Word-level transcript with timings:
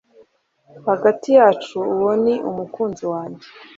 Hagati 0.89 1.29
yacu 1.37 1.77
uwo 1.93 2.11
ni 2.23 2.33
umukunzi 2.49 3.03
wanjye 3.11 3.45